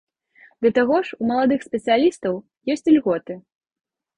[0.65, 2.33] Да таго ж, у маладых спецыялістаў
[2.77, 3.33] ёсць ільготы.